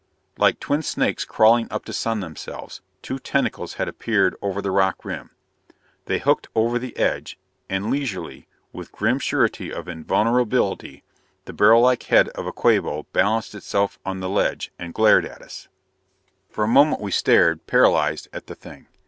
[0.35, 5.05] Like twin snakes crawling up to sun themselves, two tentacles had appeared over the rock
[5.05, 5.29] rim.
[6.05, 7.37] They hooked over the edge;
[7.69, 11.03] and leisurely, with grim surety of invulnerability,
[11.45, 15.43] the barrel like head of a Quabo balanced itself on the ledge and glared at
[15.43, 15.67] us.
[16.49, 18.87] For a moment we stared, paralyzed, at the Thing.